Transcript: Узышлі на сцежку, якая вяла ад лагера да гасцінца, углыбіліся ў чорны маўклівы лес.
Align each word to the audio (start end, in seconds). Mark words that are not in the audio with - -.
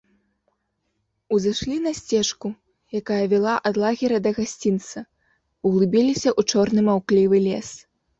Узышлі 1.35 1.75
на 1.81 1.91
сцежку, 1.99 2.47
якая 2.99 3.19
вяла 3.33 3.55
ад 3.71 3.75
лагера 3.83 4.17
да 4.29 4.31
гасцінца, 4.39 4.97
углыбіліся 5.71 6.29
ў 6.39 6.55
чорны 6.55 6.81
маўклівы 6.89 7.37
лес. 7.47 7.69